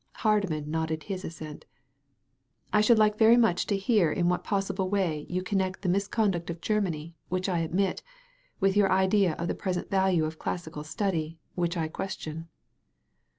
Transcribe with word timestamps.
Hardman 0.25 0.71
nodded 0.71 1.03
his 1.03 1.23
assent. 1.23 1.65
'*I 2.73 2.81
should 2.81 2.97
like 2.97 3.19
very 3.19 3.37
much 3.37 3.67
to 3.67 3.77
hear 3.77 4.11
in 4.11 4.29
what 4.29 4.43
possible 4.43 4.89
way 4.89 5.27
you 5.29 5.43
con* 5.43 5.59
nect 5.59 5.81
the 5.81 5.89
misconduct 5.89 6.49
of 6.49 6.59
Grermany, 6.59 7.13
which 7.29 7.47
I 7.47 7.59
admit, 7.59 8.01
with 8.59 8.75
your 8.75 8.91
idea 8.91 9.33
of 9.33 9.47
the 9.47 9.53
present 9.53 9.91
value 9.91 10.25
of 10.25 10.39
classical 10.39 10.83
study» 10.83 11.37
which 11.53 11.77
I 11.77 11.87
question." 11.87 12.47